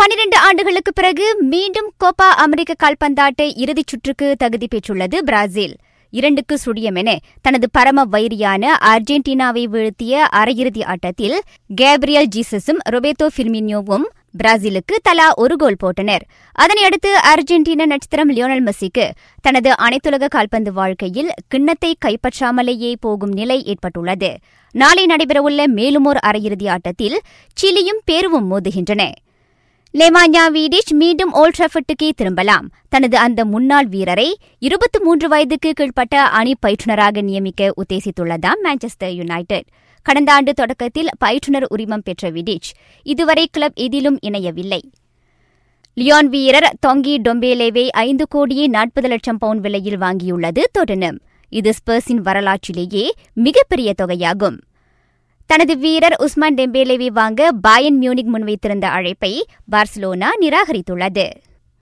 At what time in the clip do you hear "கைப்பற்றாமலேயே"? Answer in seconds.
22.06-22.94